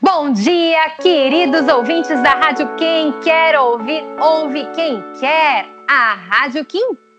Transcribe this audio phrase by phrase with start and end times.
[0.00, 6.78] Bom dia, queridos ouvintes da Rádio Quem Quer Ouvir, ouve quem quer, a rádio que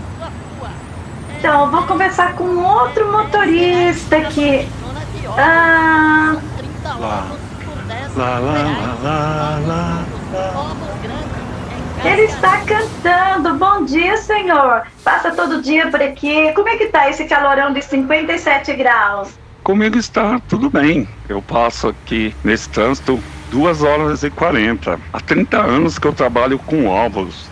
[1.38, 4.66] Então, eu vou conversar com outro motorista aqui.
[5.36, 6.36] Ah,
[8.14, 11.41] Lá, lá, lá, lá, lá, lá.
[12.04, 13.54] Ele está cantando.
[13.54, 14.82] Bom dia, senhor.
[15.04, 16.52] Passa todo dia por aqui.
[16.52, 19.30] Como é que tá esse calorão de 57 graus?
[19.62, 21.08] Comigo está tudo bem.
[21.28, 24.98] Eu passo aqui nesse trânsito 2 horas e 40.
[25.12, 27.48] Há 30 anos que eu trabalho com ovos.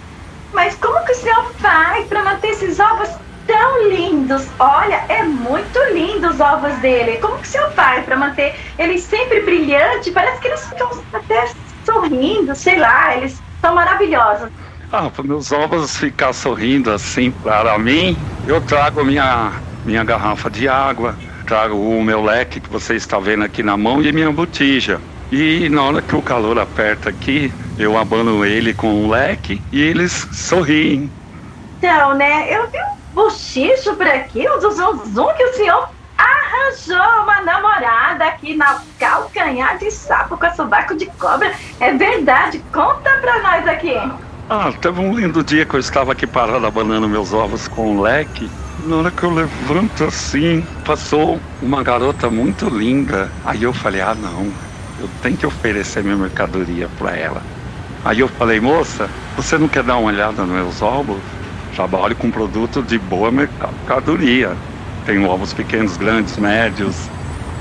[0.53, 3.09] Mas como que o senhor faz para manter esses ovos
[3.47, 4.49] tão lindos?
[4.59, 7.19] Olha, é muito lindo os ovos dele.
[7.19, 10.13] Como que o senhor faz para manter eles sempre brilhantes?
[10.13, 11.49] Parece que eles ficam até
[11.85, 14.51] sorrindo, sei lá, eles são maravilhosos.
[14.93, 18.17] Ah, para meus ovos ficar sorrindo assim para mim,
[18.47, 19.53] eu trago minha,
[19.85, 21.17] minha garrafa de água,
[21.47, 25.01] trago o meu leque que você está vendo aqui na mão e minha botija.
[25.31, 29.81] E na hora que o calor aperta aqui, eu abano ele com o leque e
[29.81, 31.09] eles sorriem.
[31.79, 35.89] Então, né, eu vi um bochicho por aqui, um zum que o senhor
[36.61, 41.53] arranjou uma namorada aqui na calcanhar de sapo com a sovaco de cobra.
[41.81, 43.97] É verdade, conta pra nós aqui.
[44.49, 48.03] Ah, teve um lindo dia que eu estava aqui parado abanando meus ovos com o
[48.03, 48.51] leque.
[48.85, 53.31] Na hora que eu levanto assim, passou uma garota muito linda.
[53.45, 54.53] Aí eu falei, ah não,
[54.99, 57.43] eu tenho que oferecer minha mercadoria para ela.
[58.05, 61.19] Aí eu falei, moça, você não quer dar uma olhada nos meus ovos?
[61.77, 64.57] Trabalho com produto de boa mercadoria.
[65.07, 67.09] Tenho ovos pequenos, grandes, médios,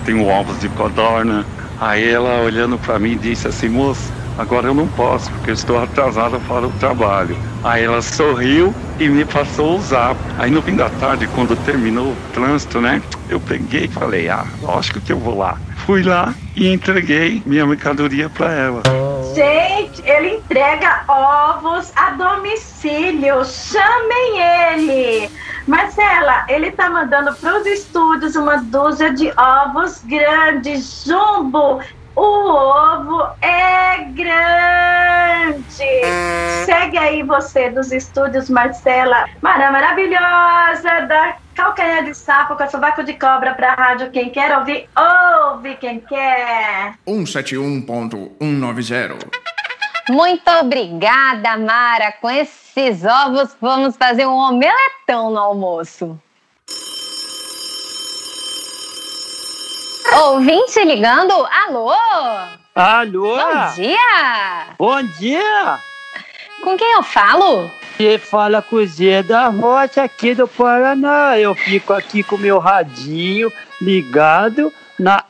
[0.06, 1.46] tenho ovos de codorna.
[1.80, 5.82] Aí ela olhando para mim disse assim, moça, agora eu não posso porque eu estou
[5.82, 7.38] atrasada para o trabalho.
[7.64, 10.20] Aí ela sorriu e me passou o zap.
[10.38, 14.46] Aí no fim da tarde, quando terminou o trânsito, né, eu peguei e falei, ah,
[14.62, 15.58] lógico que eu vou lá.
[15.86, 18.84] Fui lá e entreguei minha mercadoria para ela.
[19.34, 23.44] Gente, ele entrega ovos a domicílio.
[23.46, 25.30] Chamem ele.
[25.70, 31.80] Marcela, ele tá mandando pros estúdios uma dúzia de ovos grandes, jumbo.
[32.16, 35.62] O ovo é grande.
[36.66, 39.28] Segue aí você dos estúdios, Marcela.
[39.44, 44.10] Mara maravilhosa da calcanhar de sapo com sovaco de cobra pra rádio.
[44.10, 46.96] Quem quer ouvir, ouve quem quer.
[47.08, 49.39] 171.190.
[50.10, 52.12] Muito obrigada, Mara.
[52.14, 56.20] Com esses ovos, vamos fazer um omeletão no almoço.
[60.24, 61.32] Ouvinte ligando?
[61.46, 61.94] Alô?
[62.74, 63.38] Alô?
[63.38, 64.66] Bom dia!
[64.80, 65.80] Bom dia!
[66.64, 67.70] Com quem eu falo?
[67.96, 71.38] Você fala com o Zé da Rocha aqui do Paraná.
[71.38, 75.24] Eu fico aqui com meu radinho ligado na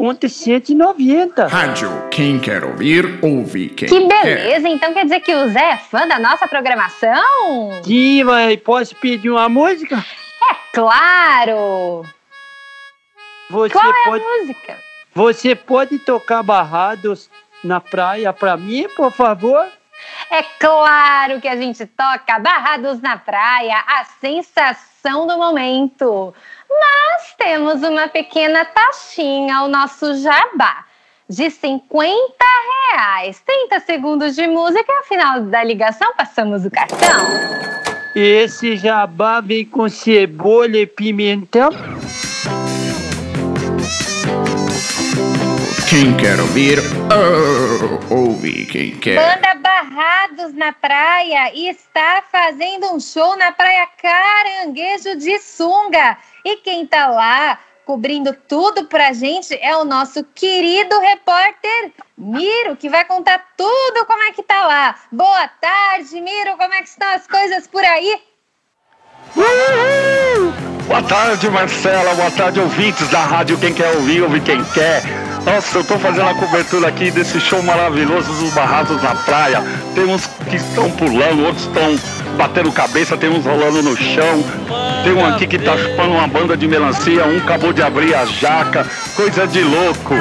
[0.00, 1.46] 171.190.
[1.48, 1.90] Rádio.
[2.10, 4.22] Quem quer ouvir, ouve quem Que quer.
[4.24, 4.68] beleza!
[4.68, 7.22] Então quer dizer que o Zé é fã da nossa programação?
[7.84, 9.96] Sim, mas posso pedir uma música?
[10.50, 12.04] É claro!
[13.50, 14.76] Você Qual é a pode, música?
[15.14, 17.28] você pode tocar barrados
[17.62, 19.66] na praia pra mim, por favor?
[20.30, 26.32] É claro que a gente toca Barrados na Praia, a sensação do momento.
[26.70, 30.84] Mas temos uma pequena taxinha ao nosso jabá
[31.28, 32.12] de 50
[32.92, 33.42] reais.
[33.44, 37.26] 30 segundos de música, ao final da ligação passamos o cartão.
[38.14, 41.70] Esse jabá vem com cebola e pimentão.
[45.90, 46.78] Quem quer ouvir,
[47.10, 48.64] oh, ouve.
[48.66, 49.16] Quem quer.
[49.16, 56.16] Banda Barrados na Praia está fazendo um show na Praia Caranguejo de Sunga.
[56.44, 62.88] E quem tá lá cobrindo tudo pra gente é o nosso querido repórter Miro, que
[62.88, 64.94] vai contar tudo como é que tá lá.
[65.10, 68.16] Boa tarde, Miro, como é que estão as coisas por aí?
[69.34, 70.52] Uhul!
[70.86, 72.14] Boa tarde, Marcela.
[72.14, 73.58] Boa tarde, ouvintes da rádio.
[73.58, 75.29] Quem quer ouvir, ouve quem quer.
[75.44, 79.62] Nossa, eu tô fazendo a cobertura aqui desse show maravilhoso dos Barrados na Praia.
[79.94, 81.98] Tem uns que estão pulando, outros estão
[82.36, 84.44] batendo cabeça, tem uns rolando no chão.
[85.02, 88.26] Tem um aqui que tá chupando uma banda de melancia, um acabou de abrir a
[88.26, 90.14] jaca, coisa de louco.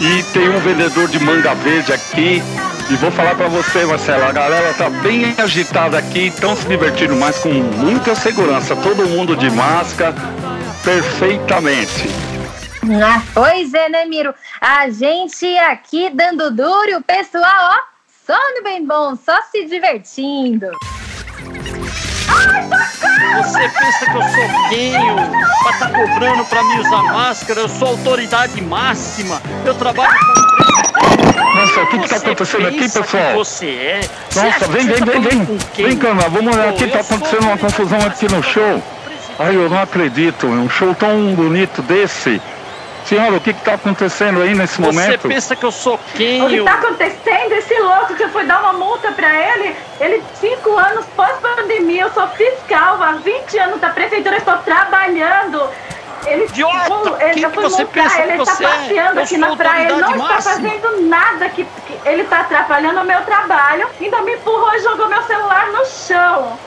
[0.00, 2.42] E tem um vendedor de manga verde aqui.
[2.90, 7.16] E vou falar pra você, Marcela, a galera tá bem agitada aqui, estão se divertindo
[7.16, 8.76] mais com muita segurança.
[8.76, 10.14] Todo mundo de máscara,
[10.84, 12.08] perfeitamente.
[12.90, 14.34] Ah, pois é, né, Miro?
[14.60, 17.78] A gente aqui dando duro e o pessoal, ó,
[18.26, 20.68] sono bem bom, só se divertindo.
[23.36, 27.60] Você pensa que eu sou quem pra estar tá cobrando pra mim usar máscara?
[27.60, 29.42] Eu sou autoridade máxima.
[29.64, 30.48] Eu trabalho com.
[31.54, 33.30] Nossa, o que está acontecendo aqui, pessoal?
[33.30, 34.00] que Você é.
[34.34, 35.58] Nossa, vem, que vem, tá vem, vem.
[35.76, 38.82] Vem, Cana, vamos olhar aqui, tá acontecendo uma confusão aqui no show.
[39.38, 42.40] Ai, eu não acredito, um show tão bonito desse.
[43.08, 45.28] Senhora, o que está acontecendo aí nesse Você momento?
[45.28, 46.42] pensa que eu sou quem?
[46.44, 47.52] O que Eu- tá acontecendo?
[47.52, 52.12] Esse louco que eu fui dar uma multa pra ele, ele, cinco anos pós-pandemia, eu
[52.12, 55.62] sou fiscal, há 20 anos da prefeitura, eu estou trabalhando.
[56.26, 57.24] Ele, Idiota!
[57.24, 58.76] ele, Quem eu que fui você multar, pensa que ele você tá é?
[58.76, 60.68] passeando Eu aqui na praia, ele não autoridade está máxima.
[60.70, 65.08] fazendo nada que, que ele tá atrapalhando o meu trabalho, ainda me empurrou e jogou
[65.08, 66.58] meu celular no chão.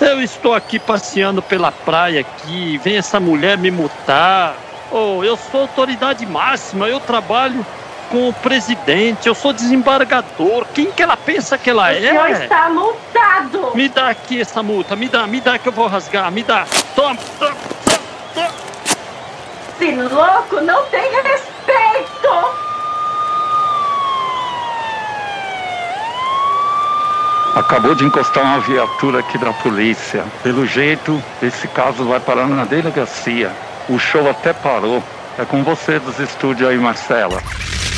[0.00, 4.54] Eu estou aqui passeando pela praia aqui, vem essa mulher me multar.
[4.90, 7.64] Oh, eu sou autoridade máxima, eu trabalho
[8.10, 10.66] com o presidente, eu sou desembargador.
[10.74, 12.32] Quem que ela pensa que ela O senhor é?
[12.42, 13.70] está multado.
[13.74, 16.66] Me dá aqui essa multa, me dá, me dá que eu vou rasgar, me dá.
[16.96, 17.54] Toma, toma,
[17.84, 17.98] toma,
[18.34, 18.50] toma.
[19.80, 22.30] Esse louco não tem respeito.
[27.54, 30.24] Acabou de encostar uma viatura aqui da polícia.
[30.42, 33.50] Pelo jeito, esse caso vai parar na delegacia.
[33.90, 35.02] O show até parou.
[35.36, 37.42] É com você dos estúdios aí, Marcela.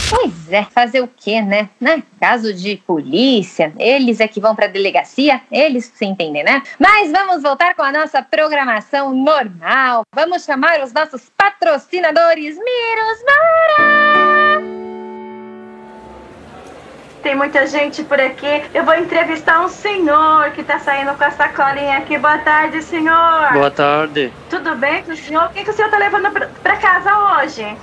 [0.08, 1.70] Pois é, fazer o quê, né?
[1.80, 2.02] né?
[2.20, 6.62] Caso de polícia, eles é que vão pra delegacia, eles se entendem, né?
[6.78, 10.02] Mas vamos voltar com a nossa programação normal.
[10.14, 14.81] Vamos chamar os nossos patrocinadores Miros Mara!
[17.22, 18.64] Tem muita gente por aqui.
[18.74, 22.18] Eu vou entrevistar um senhor que tá saindo com a sacolinha aqui.
[22.18, 23.52] Boa tarde, senhor.
[23.52, 24.32] Boa tarde.
[24.50, 25.44] Tudo bem com o senhor?
[25.44, 27.76] O que, que o senhor tá levando pra casa hoje?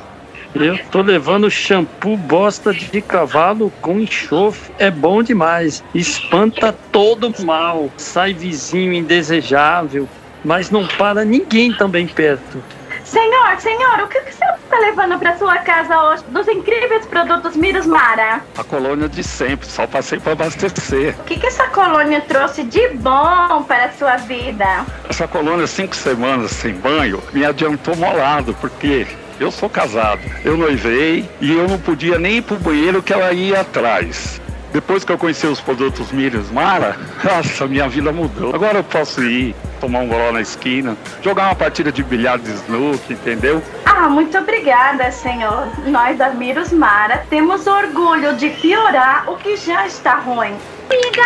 [0.53, 4.73] Eu tô levando shampoo bosta de cavalo com enxofre.
[4.77, 5.83] É bom demais.
[5.95, 7.89] Espanta todo mal.
[7.95, 10.09] Sai vizinho indesejável.
[10.43, 12.61] Mas não para ninguém também perto.
[13.09, 17.07] Senhor, senhor, o que, que o senhor tá levando pra sua casa hoje dos incríveis
[17.07, 18.39] produtos Miros Mara?
[18.55, 21.15] A colônia de sempre, só passei para abastecer.
[21.19, 24.85] O que, que essa colônia trouxe de bom para a sua vida?
[25.09, 29.07] Essa colônia, cinco semanas sem banho, me adiantou molado, porque
[29.39, 30.21] eu sou casado.
[30.45, 34.39] Eu noivei e eu não podia nem ir pro banheiro que ela ia atrás.
[34.71, 38.53] Depois que eu conheci os produtos Miros Mara, nossa, minha vida mudou.
[38.53, 42.51] Agora eu posso ir, tomar um goló na esquina, jogar uma partida de bilhar de
[42.51, 43.63] snook, entendeu?
[43.85, 45.67] Ah, muito obrigada, senhor.
[45.88, 50.53] Nós da Miros Mara temos orgulho de piorar o que já está ruim.
[50.89, 51.23] Amiga,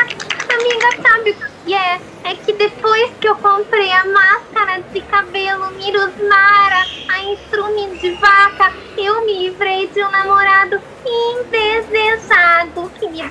[0.53, 1.99] amiga, sabe o que é?
[2.23, 8.71] É que depois que eu comprei a máscara de cabelo Mirusmara, a instrume de vaca,
[8.97, 9.42] eu me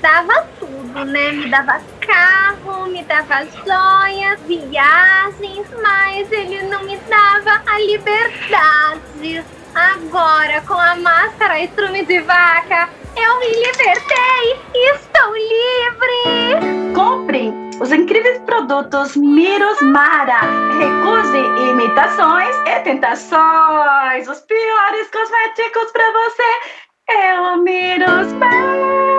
[0.02, 1.32] dava tudo, né?
[1.32, 9.44] Me dava carro, me dava joias, viagens, mas ele não me dava a liberdade.
[9.74, 16.94] Agora, com a máscara estrume de vaca, eu me libertei e estou livre!
[16.94, 20.40] Compre os incríveis produtos Miros Mara.
[20.78, 21.38] Recuse
[21.70, 24.28] imitações e tentações.
[24.28, 29.11] Os piores cosméticos pra você é o Miros Mara.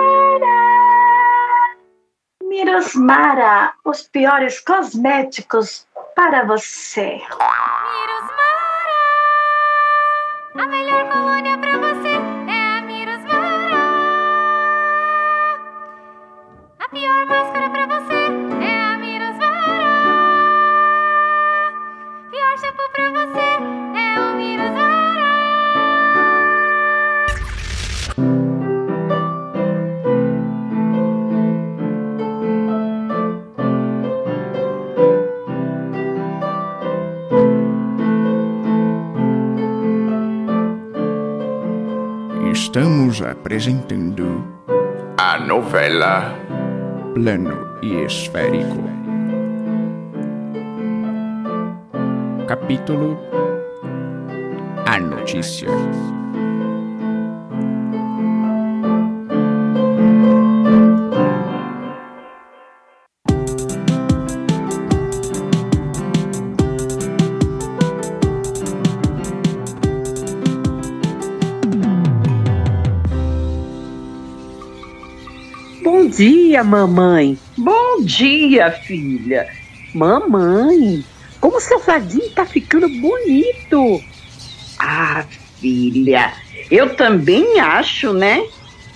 [2.54, 7.20] Mirosmara, os piores cosméticos para você.
[7.20, 7.82] Mirosmara,
[10.54, 13.74] a melhor colônia pra você é a Mirosmara.
[16.78, 18.13] A pior máscara pra você
[43.54, 44.44] apresentando
[45.16, 46.34] A novela
[47.14, 48.82] Plano e Esférico.
[52.48, 53.16] Capítulo
[54.84, 55.68] A Notícia.
[76.04, 77.38] Bom dia, mamãe.
[77.56, 79.48] Bom dia, filha.
[79.94, 81.02] Mamãe,
[81.40, 84.04] como seu jardim tá ficando bonito.
[84.78, 85.24] Ah,
[85.58, 86.34] filha,
[86.70, 88.44] eu também acho, né?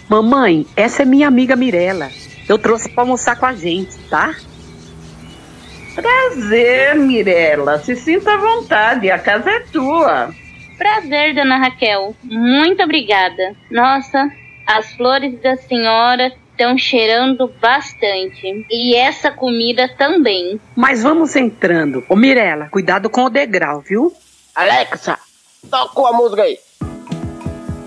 [0.06, 2.10] Mamãe, essa é minha amiga Mirella.
[2.46, 4.34] Eu trouxe pra almoçar com a gente, tá?
[5.94, 7.78] Prazer, Mirella.
[7.78, 10.34] Se sinta à vontade, a casa é tua.
[10.76, 12.14] Prazer, dona Raquel.
[12.22, 13.56] Muito obrigada.
[13.70, 14.30] Nossa,
[14.66, 18.66] as flores da senhora estão cheirando bastante.
[18.68, 20.60] E essa comida também.
[20.74, 22.04] Mas vamos entrando.
[22.08, 24.12] Ô, Mirella, cuidado com o degrau, viu?
[24.56, 25.16] Alexa,
[25.70, 26.58] toca a música aí.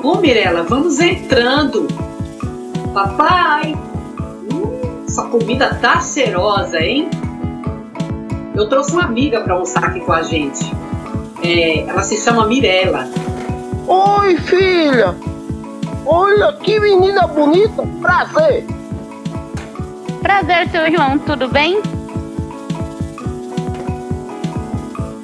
[0.02, 1.88] Ô, Mirella, vamos entrando.
[2.94, 7.10] Papai, hum, essa comida tá cerosa, hein?
[8.56, 10.64] Eu trouxe uma amiga pra almoçar aqui com a gente.
[11.44, 13.08] É, ela se chama Mirella.
[13.88, 15.16] Oi, filha.
[16.14, 17.88] Olha que menina bonita.
[18.02, 18.66] Prazer.
[20.22, 21.82] Prazer, seu João, tudo bem?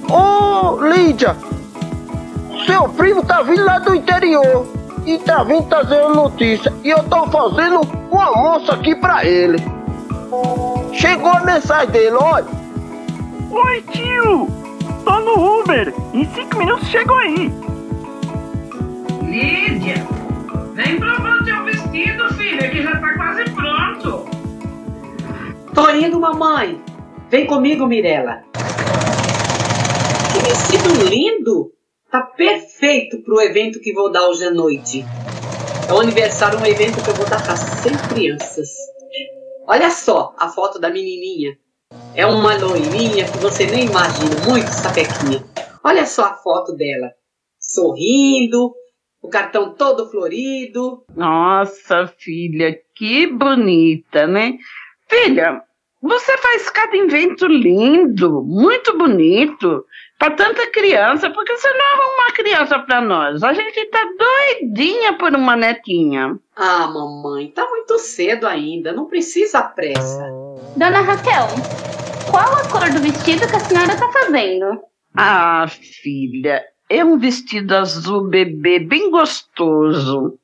[0.10, 1.36] Ô, Lídia.
[2.66, 4.66] Seu primo tá vindo lá do interior.
[5.06, 6.74] E tá vindo trazer notícia.
[6.86, 9.58] E eu tô fazendo um almoço aqui pra ele.
[10.94, 12.48] Chegou a mensagem dele, olha.
[13.52, 14.48] Oi, tio!
[15.04, 15.94] Tô no Uber.
[16.14, 17.54] Em cinco minutos chego aí.
[19.22, 20.06] Lídia,
[20.78, 24.30] vem provar teu vestido, filha, que já tá quase pronto.
[25.74, 26.80] Tô indo, mamãe.
[27.32, 28.44] Vem comigo, Mirella.
[30.32, 31.74] Que vestido lindo!
[32.12, 35.04] Tá perfeito pro evento que vou dar hoje à noite.
[35.90, 38.70] É um aniversário, um evento que eu vou dar para 100 crianças.
[39.68, 41.58] Olha só a foto da menininha.
[42.14, 45.44] É uma loirinha que você nem imagina, muito sapequinha.
[45.84, 47.12] Olha só a foto dela.
[47.60, 48.74] Sorrindo,
[49.28, 51.04] o cartão todo florido.
[51.14, 54.54] Nossa, filha, que bonita, né?
[55.10, 55.62] Filha,
[56.02, 59.86] você faz cada invento lindo, muito bonito,
[60.18, 63.44] para tanta criança, porque você não arruma uma criança para nós.
[63.44, 66.40] A gente tá doidinha por uma netinha.
[66.56, 70.26] Ah, mamãe, tá muito cedo ainda, não precisa pressa.
[70.78, 71.48] Dona Raquel,
[72.32, 74.80] qual a cor do vestido que a senhora tá fazendo?
[75.18, 80.40] Ah, filha, é um vestido azul bebê bem gostoso.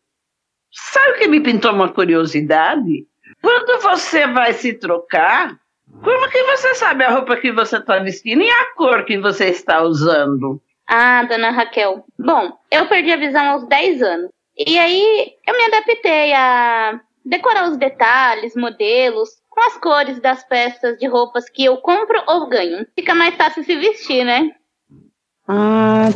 [0.71, 3.05] Sabe o que me pintou uma curiosidade?
[3.41, 5.57] Quando você vai se trocar,
[6.01, 9.49] como que você sabe a roupa que você está vestindo e a cor que você
[9.49, 10.61] está usando?
[10.87, 12.05] Ah, dona Raquel.
[12.17, 14.31] Bom, eu perdi a visão aos 10 anos.
[14.57, 20.97] E aí eu me adaptei a decorar os detalhes, modelos, com as cores das peças
[20.97, 22.85] de roupas que eu compro ou ganho.
[22.95, 24.51] Fica mais fácil se vestir, né?
[25.47, 26.09] Ah,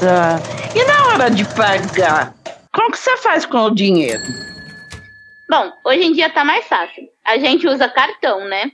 [0.00, 0.40] tá.
[0.74, 2.34] E na hora de pagar,
[2.72, 4.22] como que você faz com o dinheiro?
[5.48, 7.08] Bom, hoje em dia tá mais fácil.
[7.24, 8.72] A gente usa cartão, né?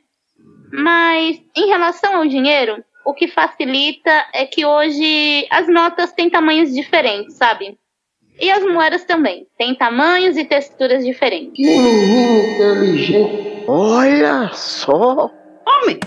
[0.73, 6.73] Mas em relação ao dinheiro, o que facilita é que hoje as notas têm tamanhos
[6.73, 7.79] diferentes, sabe?
[8.41, 9.47] E as moedas também.
[9.59, 11.53] Têm tamanhos e texturas diferentes.
[11.55, 13.65] Que menino inteligente.
[13.69, 15.31] Olha só.
[15.67, 16.01] Homem,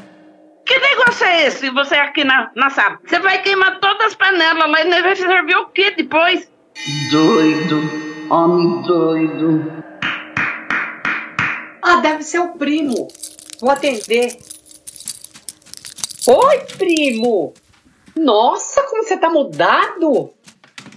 [0.66, 1.70] que negócio é esse?
[1.70, 3.00] Você aqui na, na sala.
[3.06, 6.50] Você vai queimar todas as panelas lá e não vai servir o quê depois?
[7.12, 7.82] Doido.
[8.30, 9.84] Homem doido.
[11.82, 13.08] Ah, deve ser o primo.
[13.60, 14.38] Vou atender.
[16.26, 17.54] Oi, primo!
[18.16, 20.34] Nossa, como você tá mudado!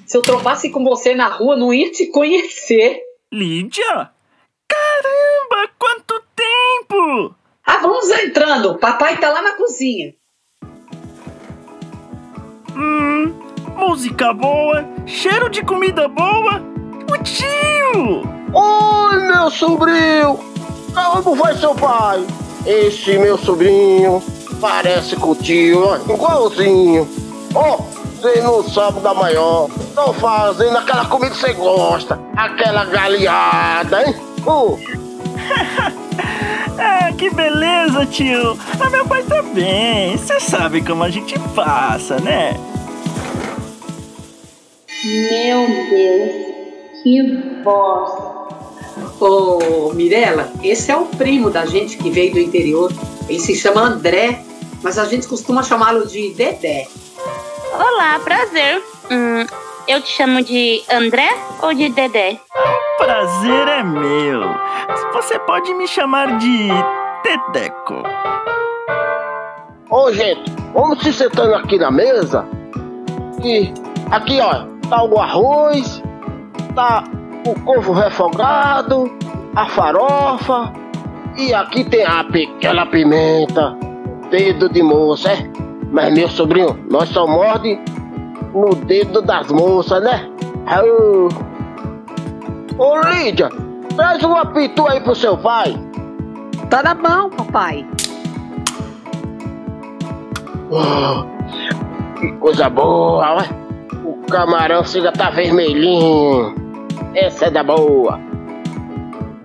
[0.06, 3.00] Se eu tropasse com você na rua, não ia te conhecer.
[3.32, 4.10] Lídia?
[4.68, 5.35] Caramba!
[7.66, 8.78] Ah, vamos entrando.
[8.78, 10.14] Papai tá lá na cozinha.
[12.76, 13.34] Hum,
[13.76, 16.62] música boa, cheiro de comida boa.
[17.10, 18.22] O tio!
[18.54, 20.38] Oi, meu sobrinho!
[20.94, 22.24] Como vai seu pai?
[22.64, 24.22] Esse meu sobrinho
[24.60, 27.08] parece com o tio, igualzinho.
[27.52, 29.68] Ó, você não sabe da maior.
[29.94, 32.20] Tô fazendo aquela comida que você gosta.
[32.36, 34.14] Aquela galinhada, hein?
[34.46, 34.78] Uh.
[36.78, 38.58] Ah, que beleza, tio!
[38.80, 40.16] Ah, meu pai tá bem.
[40.16, 42.54] Você sabe como a gente passa, né?
[45.04, 48.10] Meu Deus, que voz.
[49.20, 52.92] Ô, Mirella, esse é o primo da gente que veio do interior.
[53.28, 54.42] Ele se chama André,
[54.82, 56.86] mas a gente costuma chamá-lo de Dedé.
[57.72, 58.82] Olá, prazer.
[59.10, 59.46] Hum,
[59.88, 61.28] eu te chamo de André
[61.62, 62.40] ou de Dedé?
[62.98, 64.42] Prazer é meu.
[65.12, 66.68] Você pode me chamar de
[67.22, 68.02] Teteco.
[69.88, 72.44] Ô, gente, vamos se sentando aqui na mesa.
[73.44, 73.72] E
[74.10, 76.02] aqui, ó, tá o arroz,
[76.74, 77.04] tá
[77.46, 79.10] o couve refogado,
[79.54, 80.72] a farofa.
[81.36, 83.76] E aqui tem a pequena pimenta,
[84.30, 85.50] dedo de moça, é?
[85.92, 87.78] Mas, meu sobrinho, nós só morde
[88.56, 90.26] no dedo das moças, né?
[90.66, 91.28] Au.
[92.78, 93.50] Ô, Lídia,
[93.94, 95.76] traz uma pitu aí pro seu pai.
[96.70, 97.86] Tá na mão, papai.
[100.70, 101.26] Uau,
[102.18, 103.48] que coisa boa, ué.
[104.04, 106.54] O camarão chega tá vermelhinho.
[107.14, 108.18] Essa é da boa.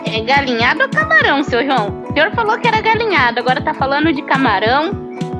[0.05, 2.01] É galinhado ou camarão, seu João?
[2.09, 4.91] O senhor falou que era galinhado, agora tá falando de camarão.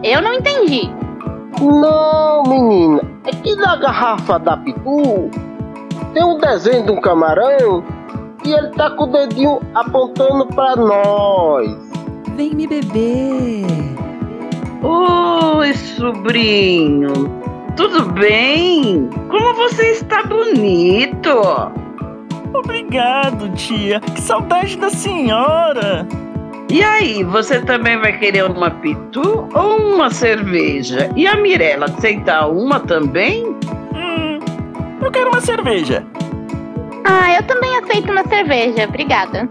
[0.04, 0.90] Eu não entendi.
[1.60, 3.11] Não, menina.
[3.24, 5.30] É que na garrafa da Pitu
[6.14, 7.84] tem um desenho de um camarão
[8.44, 11.72] e ele tá com o dedinho apontando pra nós.
[12.36, 13.66] Vem me beber.
[14.82, 17.14] Oi, sobrinho.
[17.76, 19.08] Tudo bem?
[19.30, 21.30] Como você está bonito.
[22.54, 24.00] Obrigado, tia.
[24.00, 26.08] Que saudade da senhora.
[26.72, 31.12] E aí, você também vai querer uma pitu ou uma cerveja?
[31.18, 33.46] E a Mirella, aceita uma também?
[33.94, 34.40] Hum,
[35.02, 36.02] eu quero uma cerveja.
[37.04, 39.50] Ah, eu também aceito uma cerveja, obrigada.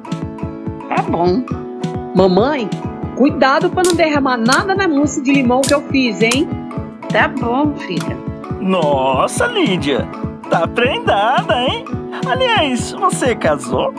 [0.89, 1.45] Tá bom.
[2.15, 2.71] Mamãe,
[3.17, 6.49] cuidado pra não derramar nada na mousse de limão que eu fiz, hein?
[7.13, 8.17] Tá bom, filha.
[8.63, 10.09] Nossa, Lídia.
[10.49, 11.85] Tá prendada, hein?
[12.27, 13.93] Aliás, você casou?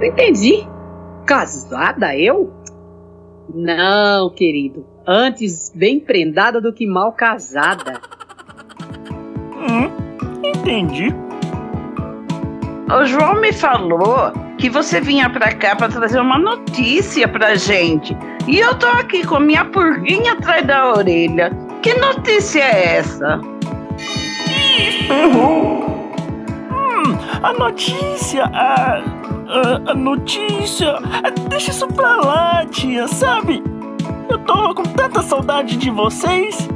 [0.00, 0.71] Não entendi.
[1.26, 2.52] Casada eu?
[3.54, 4.86] Não, querido.
[5.06, 8.00] Antes bem prendada do que mal casada.
[9.56, 9.90] Hum,
[10.44, 11.14] entendi.
[12.90, 18.16] O João me falou que você vinha pra cá pra trazer uma notícia pra gente.
[18.46, 21.50] E eu tô aqui com minha purguinha atrás da orelha.
[21.82, 23.40] Que notícia é essa?
[25.10, 26.12] Errou.
[26.70, 29.02] Hum, a notícia, a,
[29.52, 30.94] a, a notícia.
[31.48, 33.62] Deixa isso pra lá, tia, sabe?
[34.28, 36.68] Eu tô com tanta saudade de vocês.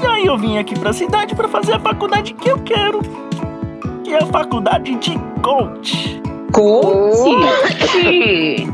[0.00, 3.00] E aí eu vim aqui pra cidade pra fazer a faculdade que eu quero.
[4.04, 6.22] Que é a faculdade de coach.
[6.50, 7.36] Coach?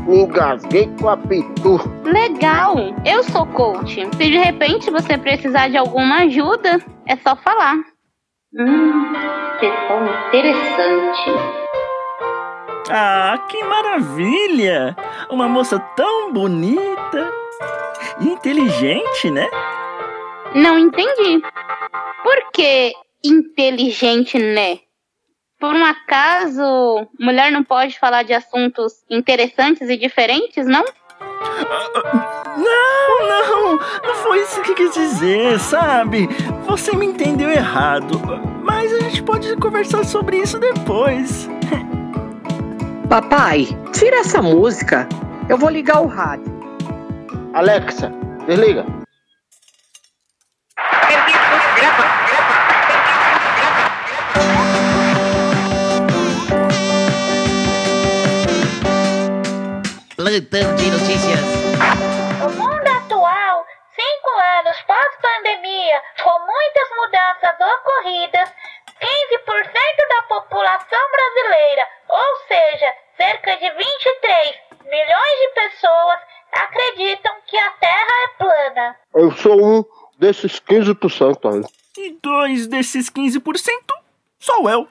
[0.07, 1.77] Me engasguei com a Pitu.
[2.05, 4.07] Legal, eu sou coach.
[4.15, 7.75] Se de repente você precisar de alguma ajuda, é só falar.
[8.57, 9.13] Hum,
[9.59, 11.64] questão interessante.
[12.89, 14.95] Ah, que maravilha!
[15.29, 17.31] Uma moça tão bonita
[18.21, 19.47] e inteligente, né?
[20.53, 21.41] Não entendi.
[22.23, 22.93] Por que
[23.23, 24.79] inteligente, né?
[25.59, 30.83] Por um acaso, mulher não pode falar de assuntos interessantes e diferentes, não?
[32.57, 36.27] Não, não, não foi isso que quis dizer, sabe?
[36.67, 38.21] Você me entendeu errado.
[38.63, 41.49] Mas a gente pode conversar sobre isso depois.
[43.09, 45.07] Papai, tira essa música.
[45.47, 46.51] Eu vou ligar o rádio.
[47.53, 48.11] Alexa,
[48.47, 48.83] desliga.
[60.15, 61.39] Plantão de notícias.
[62.41, 63.65] O mundo atual,
[63.95, 68.49] cinco anos pós-pandemia, com muitas mudanças ocorridas,
[68.99, 76.19] 15% da população brasileira, ou seja, cerca de 23 milhões de pessoas,
[76.53, 78.95] acreditam que a Terra é plana.
[79.13, 79.83] Eu sou um
[80.17, 81.63] desses 15% aí.
[81.97, 83.41] E dois desses 15%
[84.39, 84.87] sou eu.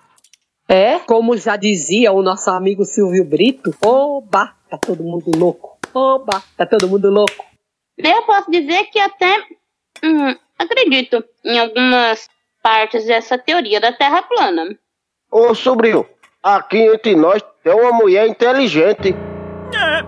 [0.69, 5.79] É, como já dizia o nosso amigo Silvio Brito, oba, tá todo mundo louco.
[5.95, 7.45] Oba, tá todo mundo louco.
[7.97, 9.47] Eu posso dizer que até
[10.03, 12.29] hum, acredito em algumas
[12.63, 14.77] partes dessa teoria da Terra plana.
[15.31, 16.09] Ô, sobrinho,
[16.45, 19.17] aqui entre nós tem uma mulher inteligente.
[19.75, 20.03] É,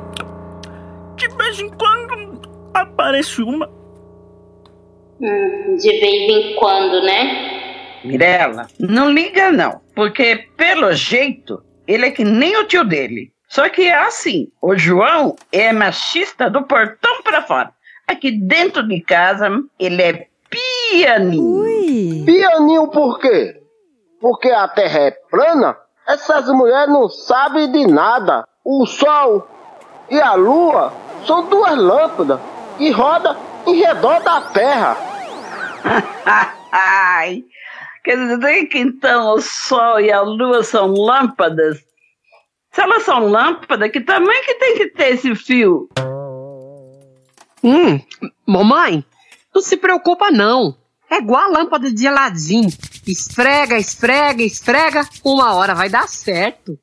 [1.16, 2.42] de vez em quando
[2.75, 3.66] aparece uma.
[5.18, 8.03] Hum, de vez em quando, né?
[8.05, 13.33] Mirela, não liga não, porque pelo jeito ele é que nem o tio dele.
[13.49, 17.72] Só que é assim, o João é machista do portão pra fora.
[18.07, 22.25] Aqui dentro de casa ele é pianinho.
[22.27, 23.61] Pianinho por quê?
[24.20, 25.77] Porque a terra é plana?
[26.07, 28.47] Essas mulheres não sabem de nada.
[28.64, 29.49] O sol
[30.09, 30.92] e a lua
[31.27, 32.40] são duas lâmpadas
[32.79, 34.97] que rodam em redor da terra.
[36.71, 37.45] Ai,
[38.05, 41.79] quer dizer que então o sol e a lua são lâmpadas?
[42.71, 45.88] Se elas são lâmpadas, que tamanho que tem que ter esse fio?
[47.64, 48.01] Hum,
[48.47, 49.05] mamãe,
[49.53, 50.77] não se preocupa não.
[51.11, 52.66] É igual a lâmpada de Aladim.
[53.07, 56.79] Esfrega, esfrega, esfrega, uma hora vai dar certo.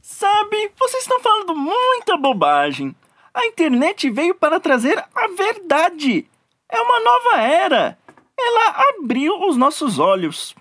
[0.00, 2.94] Sabe, vocês estão falando muita bobagem.
[3.34, 6.26] A internet veio para trazer a verdade.
[6.70, 7.98] É uma nova era.
[8.38, 10.54] Ela abriu os nossos olhos.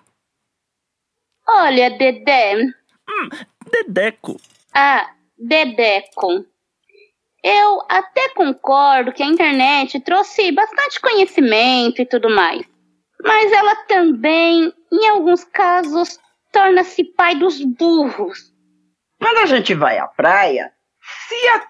[1.48, 2.64] Olha, Dedé.
[3.08, 3.30] Hum,
[3.70, 4.40] Dedeco.
[4.74, 6.46] Ah, Dedeco.
[7.44, 12.71] Eu até concordo que a internet trouxe bastante conhecimento e tudo mais.
[13.24, 16.20] Mas ela também, em alguns casos,
[16.52, 18.52] torna-se pai dos burros.
[19.20, 20.72] Quando a gente vai à praia,
[21.28, 21.68] se a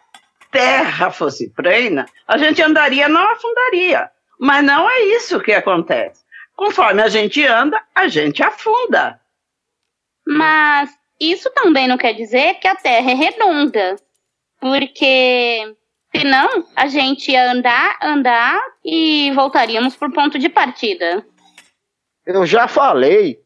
[0.49, 4.09] terra fosse plana, a gente andaria, não afundaria.
[4.39, 6.23] Mas não é isso que acontece.
[6.55, 9.19] Conforme a gente anda, a gente afunda.
[10.25, 13.95] Mas isso também não quer dizer que a Terra é redonda.
[14.59, 15.75] Porque
[16.15, 21.25] senão a gente ia andar, andar e voltaríamos pro ponto de partida.
[22.33, 23.39] Eu já falei.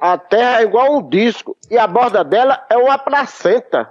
[0.00, 3.90] A terra é igual um disco e a borda dela é uma placenta.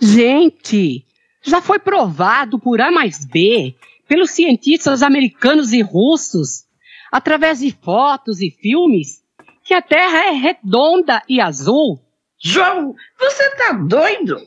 [0.00, 1.04] Gente,
[1.42, 3.74] já foi provado por A mais B,
[4.06, 6.64] pelos cientistas americanos e russos,
[7.10, 9.22] através de fotos e filmes,
[9.64, 12.00] que a Terra é redonda e azul.
[12.38, 14.40] João, você tá doido?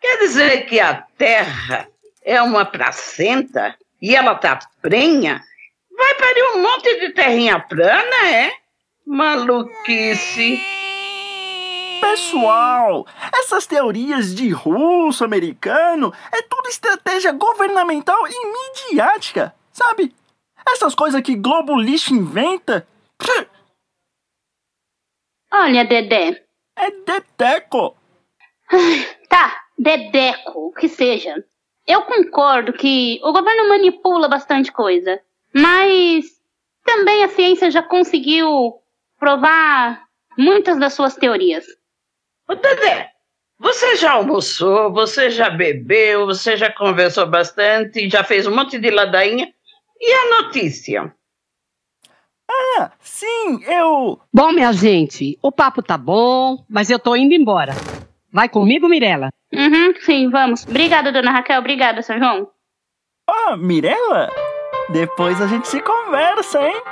[0.00, 1.88] Quer dizer que a Terra
[2.24, 5.42] é uma placenta e ela tá prenha?
[5.96, 8.52] Vai parir um monte de terrinha plana, é?
[9.10, 10.60] Maluquice.
[12.00, 13.04] Pessoal,
[13.40, 20.14] essas teorias de russo americano é tudo estratégia governamental e midiática, sabe?
[20.64, 22.86] Essas coisas que Globo Lixo inventa.
[25.52, 26.44] Olha, Dedé.
[26.78, 27.96] É Dedeco.
[29.28, 31.44] Tá, Dedeco, o que seja.
[31.84, 35.20] Eu concordo que o governo manipula bastante coisa,
[35.52, 36.26] mas
[36.84, 38.79] também a ciência já conseguiu
[39.20, 40.02] provar
[40.36, 41.66] muitas das suas teorias.
[42.48, 43.10] Ô, Dedé,
[43.58, 48.90] você já almoçou, você já bebeu, você já conversou bastante, já fez um monte de
[48.90, 49.52] ladainha.
[50.00, 51.14] E a notícia?
[52.50, 54.18] Ah, sim, eu.
[54.32, 57.72] Bom, minha gente, o papo tá bom, mas eu tô indo embora.
[58.32, 59.28] Vai comigo, Mirella?
[59.52, 60.64] Uhum, sim, vamos.
[60.64, 61.58] Obrigada, dona Raquel.
[61.58, 62.50] Obrigada, São João.
[63.28, 64.30] Ah, Mirella?
[64.88, 66.82] Depois a gente se conversa, hein?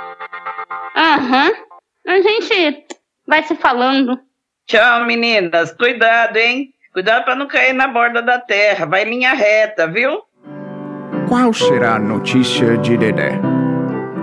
[0.95, 1.68] Aham.
[2.09, 2.87] A gente
[3.27, 4.19] vai se falando.
[4.65, 5.71] Tchau, meninas.
[5.71, 6.73] Cuidado, hein?
[6.91, 8.87] Cuidado para não cair na borda da terra.
[8.87, 10.23] Vai em linha reta, viu?
[11.27, 13.39] Qual será a notícia de Dedé?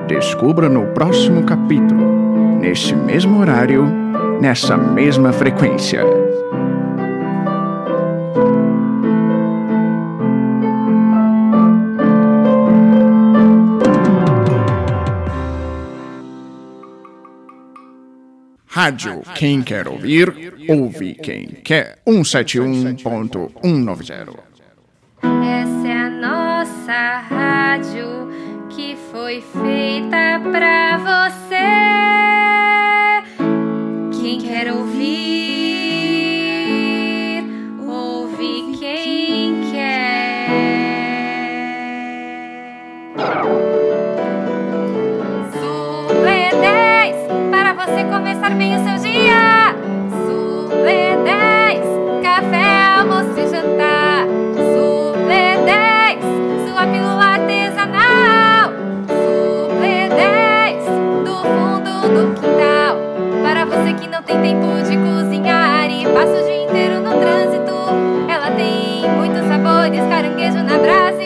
[0.08, 3.84] Descubra no próximo capítulo, nesse mesmo horário,
[4.40, 6.02] nessa mesma frequência.
[18.76, 21.98] Rádio Quem Quer Ouvir, ouve quem quer.
[22.06, 24.38] 171.190.
[25.22, 28.28] Essa é a nossa rádio
[28.68, 32.15] que foi feita pra você.
[64.26, 67.72] Tem tempo de cozinhar e passa o dia inteiro no trânsito.
[68.28, 71.22] Ela tem muitos sabores, caranguejo na brasa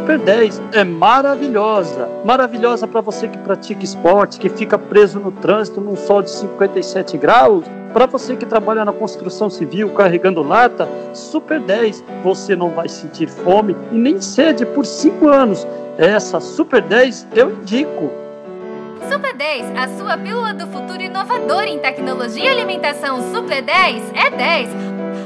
[0.00, 2.08] Super 10 é maravilhosa.
[2.24, 7.18] Maravilhosa para você que pratica esporte, que fica preso no trânsito num sol de 57
[7.18, 7.66] graus.
[7.92, 13.28] Para você que trabalha na construção civil carregando lata, Super 10, você não vai sentir
[13.28, 15.66] fome e nem sede por 5 anos.
[15.98, 18.10] Essa Super 10 eu indico.
[19.12, 24.30] Super 10, a sua pílula do futuro inovadora em tecnologia e alimentação Super 10 é
[24.30, 24.70] 10.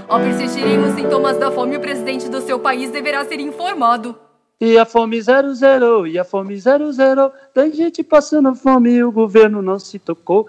[0.09, 4.24] Ao persistirem os sintomas da fome, o presidente do seu país deverá ser informado.
[4.61, 9.03] E a fome zero zero, e a fome zero zero, tem gente passando fome e
[9.03, 10.49] o governo não se tocou.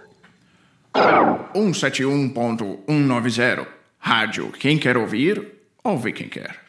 [0.93, 3.65] 171.190.
[3.97, 5.51] Rádio Quem Quer Ouvir,
[5.83, 6.65] ouve quem quer.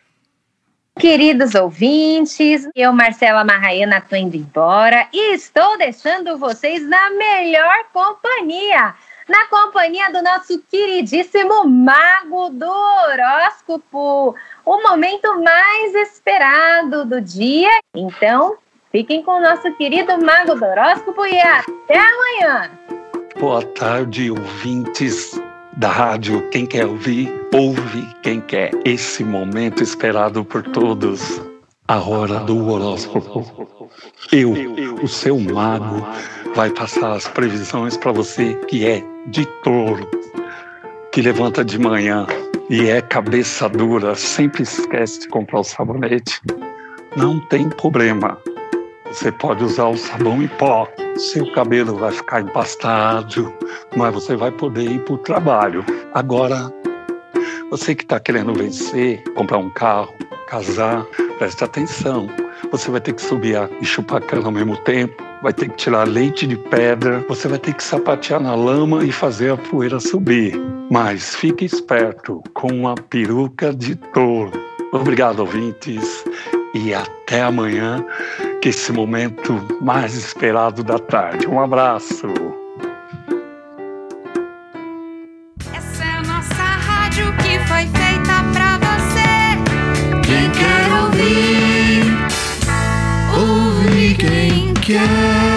[0.99, 8.95] Queridos ouvintes, eu, Marcela Marraiana, estou indo embora e estou deixando vocês na melhor companhia.
[9.29, 17.81] Na companhia do nosso queridíssimo Mago do Horóscopo, o momento mais esperado do dia.
[17.93, 18.57] Então,
[18.93, 22.71] fiquem com o nosso querido Mago do Horóscopo e até amanhã!
[23.41, 25.41] Boa tarde, ouvintes
[25.77, 26.49] da rádio.
[26.51, 28.71] Quem quer ouvir, ouve quem quer.
[28.85, 31.43] Esse momento esperado por todos.
[31.89, 33.89] A hora do horóscopo.
[34.33, 34.53] Eu,
[35.01, 36.05] o seu mago,
[36.57, 40.05] vai passar as previsões para você que é de touro,
[41.13, 42.27] que levanta de manhã
[42.69, 46.41] e é cabeça dura, sempre esquece de comprar o sabonete.
[47.17, 48.37] Não tem problema.
[49.07, 50.89] Você pode usar o sabão em pó.
[51.17, 53.55] Seu cabelo vai ficar empastado,
[53.97, 55.85] mas você vai poder ir para o trabalho.
[56.13, 56.69] Agora,
[57.71, 60.13] você que está querendo vencer, comprar um carro,
[60.49, 61.07] casar,
[61.39, 62.29] preste atenção.
[62.71, 66.05] Você vai ter que subir e chupar cana ao mesmo tempo, vai ter que tirar
[66.05, 70.55] leite de pedra, você vai ter que sapatear na lama e fazer a poeira subir.
[70.91, 74.53] Mas fique esperto com uma peruca de touro.
[74.93, 76.25] Obrigado, ouvintes,
[76.75, 78.05] e até amanhã,
[78.63, 81.47] que esse momento mais esperado da tarde.
[81.47, 82.27] Um abraço.
[85.75, 87.59] Essa é a nossa rádio que
[94.89, 95.56] again.